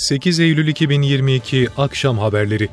8 0.00 0.40
Eylül 0.40 0.68
2022 0.68 1.68
Akşam 1.78 2.18
Haberleri 2.18 2.68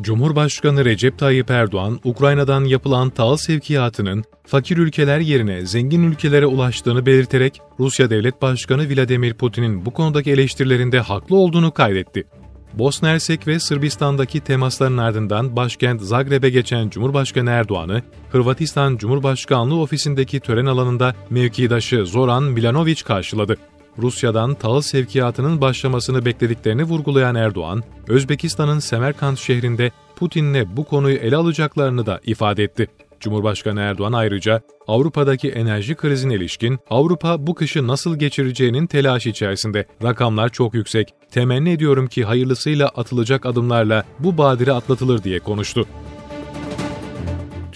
Cumhurbaşkanı 0.00 0.84
Recep 0.84 1.18
Tayyip 1.18 1.50
Erdoğan, 1.50 2.00
Ukrayna'dan 2.04 2.64
yapılan 2.64 3.10
tahıl 3.10 3.36
sevkiyatının 3.36 4.24
fakir 4.46 4.76
ülkeler 4.76 5.20
yerine 5.20 5.66
zengin 5.66 6.02
ülkelere 6.02 6.46
ulaştığını 6.46 7.06
belirterek 7.06 7.60
Rusya 7.80 8.10
Devlet 8.10 8.42
Başkanı 8.42 8.88
Vladimir 8.88 9.34
Putin'in 9.34 9.86
bu 9.86 9.90
konudaki 9.90 10.30
eleştirilerinde 10.30 11.00
haklı 11.00 11.36
olduğunu 11.36 11.72
kaydetti. 11.72 12.24
Bosna 12.74 13.08
Hersek 13.08 13.46
ve 13.46 13.60
Sırbistan'daki 13.60 14.40
temasların 14.40 14.98
ardından 14.98 15.56
başkent 15.56 16.02
Zagreb'e 16.02 16.50
geçen 16.50 16.90
Cumhurbaşkanı 16.90 17.50
Erdoğan'ı, 17.50 18.02
Hırvatistan 18.32 18.96
Cumhurbaşkanlığı 18.96 19.80
ofisindeki 19.80 20.40
tören 20.40 20.66
alanında 20.66 21.14
mevkidaşı 21.30 22.06
Zoran 22.06 22.44
Milanovic 22.44 23.02
karşıladı. 23.04 23.56
Rusya'dan 23.98 24.54
tahıl 24.54 24.80
sevkiyatının 24.80 25.60
başlamasını 25.60 26.24
beklediklerini 26.24 26.84
vurgulayan 26.84 27.34
Erdoğan, 27.34 27.82
Özbekistan'ın 28.08 28.78
Semerkant 28.78 29.38
şehrinde 29.38 29.90
Putin'le 30.16 30.76
bu 30.76 30.84
konuyu 30.84 31.16
ele 31.16 31.36
alacaklarını 31.36 32.06
da 32.06 32.20
ifade 32.24 32.64
etti. 32.64 32.88
Cumhurbaşkanı 33.20 33.80
Erdoğan 33.80 34.12
ayrıca 34.12 34.60
Avrupa'daki 34.88 35.50
enerji 35.50 35.94
krizine 35.94 36.34
ilişkin 36.34 36.78
Avrupa 36.90 37.46
bu 37.46 37.54
kışı 37.54 37.86
nasıl 37.86 38.16
geçireceğinin 38.16 38.86
telaşı 38.86 39.28
içerisinde. 39.28 39.86
Rakamlar 40.02 40.48
çok 40.48 40.74
yüksek. 40.74 41.14
Temenni 41.30 41.70
ediyorum 41.70 42.06
ki 42.06 42.24
hayırlısıyla 42.24 42.88
atılacak 42.88 43.46
adımlarla 43.46 44.04
bu 44.18 44.38
badire 44.38 44.72
atlatılır 44.72 45.22
diye 45.22 45.38
konuştu. 45.38 45.86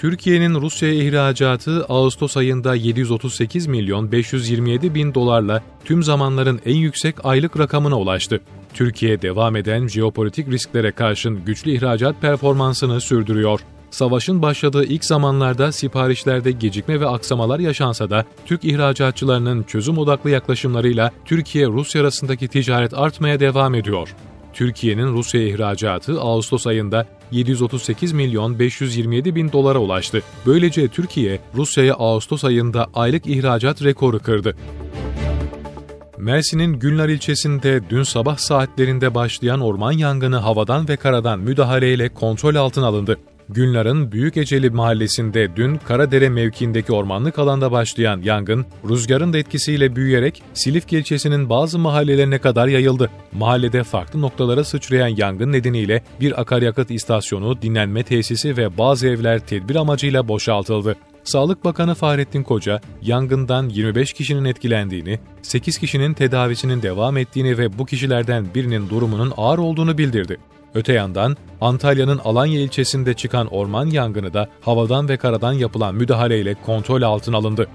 Türkiye'nin 0.00 0.54
Rusya'ya 0.54 0.94
ihracatı 0.94 1.84
Ağustos 1.88 2.36
ayında 2.36 2.74
738 2.74 3.66
milyon 3.66 4.12
527 4.12 4.94
bin 4.94 5.14
dolarla 5.14 5.62
tüm 5.84 6.02
zamanların 6.02 6.60
en 6.66 6.76
yüksek 6.76 7.24
aylık 7.24 7.58
rakamına 7.58 7.98
ulaştı. 7.98 8.40
Türkiye 8.74 9.22
devam 9.22 9.56
eden 9.56 9.88
jeopolitik 9.88 10.48
risklere 10.48 10.92
karşın 10.92 11.44
güçlü 11.44 11.70
ihracat 11.70 12.20
performansını 12.20 13.00
sürdürüyor. 13.00 13.60
Savaşın 13.90 14.42
başladığı 14.42 14.84
ilk 14.84 15.04
zamanlarda 15.04 15.72
siparişlerde 15.72 16.50
gecikme 16.50 17.00
ve 17.00 17.06
aksamalar 17.06 17.58
yaşansa 17.58 18.10
da 18.10 18.24
Türk 18.46 18.64
ihracatçılarının 18.64 19.62
çözüm 19.62 19.98
odaklı 19.98 20.30
yaklaşımlarıyla 20.30 21.10
Türkiye-Rusya 21.24 22.02
arasındaki 22.02 22.48
ticaret 22.48 22.94
artmaya 22.94 23.40
devam 23.40 23.74
ediyor. 23.74 24.14
Türkiye'nin 24.52 25.12
Rusya 25.12 25.42
ihracatı 25.42 26.20
Ağustos 26.20 26.66
ayında 26.66 27.06
738 27.32 28.12
milyon 28.12 28.58
527 28.58 29.34
bin 29.34 29.52
dolara 29.52 29.78
ulaştı. 29.78 30.22
Böylece 30.46 30.88
Türkiye, 30.88 31.40
Rusya'ya 31.54 31.94
Ağustos 31.94 32.44
ayında 32.44 32.86
aylık 32.94 33.26
ihracat 33.26 33.82
rekoru 33.82 34.18
kırdı. 34.18 34.56
Mersin'in 36.18 36.78
Gülnar 36.78 37.08
ilçesinde 37.08 37.80
dün 37.90 38.02
sabah 38.02 38.36
saatlerinde 38.36 39.14
başlayan 39.14 39.60
orman 39.60 39.92
yangını 39.92 40.36
havadan 40.36 40.88
ve 40.88 40.96
karadan 40.96 41.38
müdahaleyle 41.38 42.08
kontrol 42.08 42.54
altına 42.54 42.86
alındı. 42.86 43.18
Günlar'ın 43.52 44.12
Büyükeceli 44.12 44.70
mahallesinde 44.70 45.56
dün 45.56 45.76
Karadere 45.76 46.28
mevkiindeki 46.28 46.92
ormanlık 46.92 47.38
alanda 47.38 47.72
başlayan 47.72 48.22
yangın, 48.22 48.66
rüzgarın 48.88 49.32
da 49.32 49.38
etkisiyle 49.38 49.96
büyüyerek 49.96 50.42
Silifke 50.54 50.98
ilçesinin 50.98 51.48
bazı 51.48 51.78
mahallelerine 51.78 52.38
kadar 52.38 52.68
yayıldı. 52.68 53.10
Mahallede 53.32 53.82
farklı 53.82 54.20
noktalara 54.20 54.64
sıçrayan 54.64 55.08
yangın 55.16 55.52
nedeniyle 55.52 56.02
bir 56.20 56.40
akaryakıt 56.40 56.90
istasyonu, 56.90 57.62
dinlenme 57.62 58.02
tesisi 58.02 58.56
ve 58.56 58.78
bazı 58.78 59.08
evler 59.08 59.38
tedbir 59.38 59.76
amacıyla 59.76 60.28
boşaltıldı. 60.28 60.96
Sağlık 61.24 61.64
Bakanı 61.64 61.94
Fahrettin 61.94 62.42
Koca, 62.42 62.80
yangından 63.02 63.68
25 63.68 64.12
kişinin 64.12 64.44
etkilendiğini, 64.44 65.18
8 65.42 65.78
kişinin 65.78 66.14
tedavisinin 66.14 66.82
devam 66.82 67.16
ettiğini 67.16 67.58
ve 67.58 67.78
bu 67.78 67.86
kişilerden 67.86 68.46
birinin 68.54 68.88
durumunun 68.88 69.32
ağır 69.36 69.58
olduğunu 69.58 69.98
bildirdi. 69.98 70.38
Öte 70.74 70.92
yandan 70.92 71.36
Antalya'nın 71.60 72.18
Alanya 72.18 72.60
ilçesinde 72.60 73.14
çıkan 73.14 73.46
orman 73.46 73.86
yangını 73.86 74.34
da 74.34 74.48
havadan 74.60 75.08
ve 75.08 75.16
karadan 75.16 75.52
yapılan 75.52 75.94
müdahaleyle 75.94 76.54
kontrol 76.54 77.02
altına 77.02 77.36
alındı. 77.36 77.68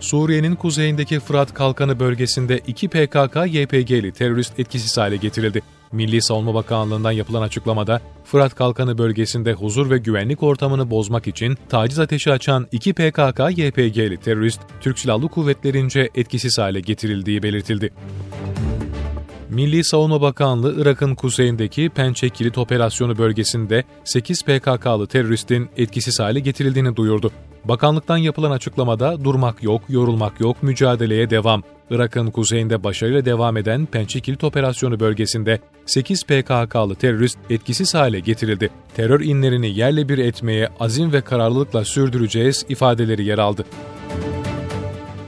Suriye'nin 0.00 0.54
kuzeyindeki 0.54 1.20
Fırat 1.20 1.54
Kalkanı 1.54 2.00
bölgesinde 2.00 2.60
iki 2.66 2.88
PKK-YPG'li 2.88 4.12
terörist 4.12 4.60
etkisiz 4.60 4.98
hale 4.98 5.16
getirildi. 5.16 5.62
Milli 5.92 6.22
Savunma 6.22 6.54
Bakanlığı'ndan 6.54 7.12
yapılan 7.12 7.42
açıklamada, 7.42 8.00
Fırat 8.24 8.54
Kalkanı 8.54 8.98
bölgesinde 8.98 9.52
huzur 9.52 9.90
ve 9.90 9.98
güvenlik 9.98 10.42
ortamını 10.42 10.90
bozmak 10.90 11.26
için 11.26 11.56
taciz 11.68 11.98
ateşi 11.98 12.32
açan 12.32 12.66
iki 12.72 12.92
PKK-YPG'li 12.92 14.16
terörist, 14.16 14.60
Türk 14.80 14.98
Silahlı 14.98 15.28
Kuvvetlerince 15.28 16.10
etkisiz 16.14 16.58
hale 16.58 16.80
getirildiği 16.80 17.42
belirtildi. 17.42 17.92
Milli 19.56 19.84
Savunma 19.84 20.20
Bakanlığı 20.20 20.82
Irak'ın 20.82 21.14
kuzeyindeki 21.14 21.90
Pençe 21.94 22.28
Kilit 22.28 22.58
Operasyonu 22.58 23.18
bölgesinde 23.18 23.84
8 24.04 24.42
PKK'lı 24.42 25.06
teröristin 25.06 25.68
etkisiz 25.76 26.20
hale 26.20 26.40
getirildiğini 26.40 26.96
duyurdu. 26.96 27.30
Bakanlıktan 27.64 28.16
yapılan 28.16 28.50
açıklamada 28.50 29.24
durmak 29.24 29.62
yok, 29.62 29.82
yorulmak 29.88 30.40
yok, 30.40 30.62
mücadeleye 30.62 31.30
devam. 31.30 31.62
Irak'ın 31.90 32.30
kuzeyinde 32.30 32.84
başarıyla 32.84 33.24
devam 33.24 33.56
eden 33.56 33.86
Pençe 33.86 34.20
Kilit 34.20 34.44
Operasyonu 34.44 35.00
bölgesinde 35.00 35.60
8 35.86 36.24
PKK'lı 36.24 36.94
terörist 36.94 37.38
etkisiz 37.50 37.94
hale 37.94 38.20
getirildi. 38.20 38.70
Terör 38.96 39.20
inlerini 39.20 39.78
yerle 39.78 40.08
bir 40.08 40.18
etmeye 40.18 40.68
azim 40.80 41.12
ve 41.12 41.20
kararlılıkla 41.20 41.84
sürdüreceğiz 41.84 42.66
ifadeleri 42.68 43.24
yer 43.24 43.38
aldı. 43.38 43.64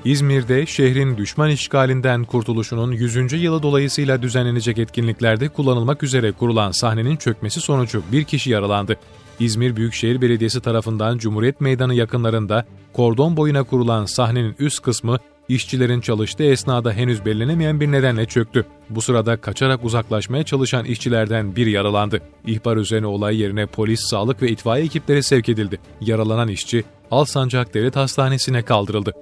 İzmir'de 0.04 0.66
şehrin 0.66 1.16
düşman 1.16 1.50
işgalinden 1.50 2.24
kurtuluşunun 2.24 2.92
100. 2.92 3.32
yılı 3.32 3.62
dolayısıyla 3.62 4.22
düzenlenecek 4.22 4.78
etkinliklerde 4.78 5.48
kullanılmak 5.48 6.02
üzere 6.02 6.32
kurulan 6.32 6.70
sahnenin 6.70 7.16
çökmesi 7.16 7.60
sonucu 7.60 8.02
bir 8.12 8.24
kişi 8.24 8.50
yaralandı. 8.50 8.96
İzmir 9.40 9.76
Büyükşehir 9.76 10.20
Belediyesi 10.20 10.60
tarafından 10.60 11.18
Cumhuriyet 11.18 11.60
Meydanı 11.60 11.94
yakınlarında 11.94 12.66
kordon 12.92 13.36
boyuna 13.36 13.62
kurulan 13.62 14.04
sahnenin 14.04 14.56
üst 14.58 14.82
kısmı 14.82 15.18
işçilerin 15.48 16.00
çalıştığı 16.00 16.44
esnada 16.44 16.92
henüz 16.92 17.24
belirlenemeyen 17.24 17.80
bir 17.80 17.92
nedenle 17.92 18.26
çöktü. 18.26 18.64
Bu 18.90 19.00
sırada 19.00 19.36
kaçarak 19.36 19.84
uzaklaşmaya 19.84 20.44
çalışan 20.44 20.84
işçilerden 20.84 21.56
biri 21.56 21.70
yaralandı. 21.70 22.20
İhbar 22.46 22.76
üzerine 22.76 23.06
olay 23.06 23.40
yerine 23.40 23.66
polis, 23.66 24.00
sağlık 24.10 24.42
ve 24.42 24.50
itfaiye 24.50 24.84
ekipleri 24.84 25.22
sevk 25.22 25.48
edildi. 25.48 25.80
Yaralanan 26.00 26.48
işçi 26.48 26.84
Alsancak 27.10 27.74
Devlet 27.74 27.96
Hastanesi'ne 27.96 28.62
kaldırıldı. 28.62 29.12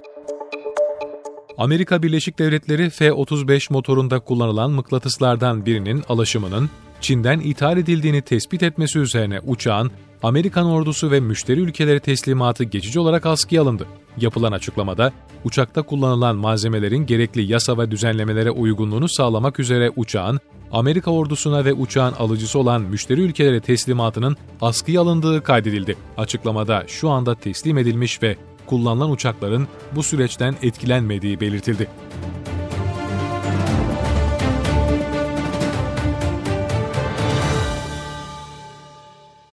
Amerika 1.58 2.02
Birleşik 2.02 2.38
Devletleri 2.38 2.90
F-35 2.90 3.72
motorunda 3.72 4.18
kullanılan 4.20 4.70
mıknatıslardan 4.70 5.66
birinin 5.66 6.02
alaşımının 6.08 6.70
Çin'den 7.00 7.40
ithal 7.40 7.78
edildiğini 7.78 8.22
tespit 8.22 8.62
etmesi 8.62 8.98
üzerine 8.98 9.40
uçağın 9.40 9.90
Amerikan 10.22 10.66
ordusu 10.66 11.10
ve 11.10 11.20
müşteri 11.20 11.60
ülkeleri 11.60 12.00
teslimatı 12.00 12.64
geçici 12.64 13.00
olarak 13.00 13.26
askıya 13.26 13.62
alındı. 13.62 13.86
Yapılan 14.16 14.52
açıklamada, 14.52 15.12
uçakta 15.44 15.82
kullanılan 15.82 16.36
malzemelerin 16.36 17.06
gerekli 17.06 17.52
yasa 17.52 17.78
ve 17.78 17.90
düzenlemelere 17.90 18.50
uygunluğunu 18.50 19.08
sağlamak 19.08 19.60
üzere 19.60 19.92
uçağın, 19.96 20.40
Amerika 20.72 21.10
ordusuna 21.10 21.64
ve 21.64 21.72
uçağın 21.72 22.12
alıcısı 22.12 22.58
olan 22.58 22.82
müşteri 22.82 23.20
ülkelere 23.20 23.60
teslimatının 23.60 24.36
askıya 24.60 25.00
alındığı 25.00 25.42
kaydedildi. 25.42 25.96
Açıklamada 26.16 26.84
şu 26.86 27.10
anda 27.10 27.34
teslim 27.34 27.78
edilmiş 27.78 28.22
ve 28.22 28.36
kullanılan 28.66 29.10
uçakların 29.10 29.68
bu 29.92 30.02
süreçten 30.02 30.54
etkilenmediği 30.62 31.40
belirtildi. 31.40 31.88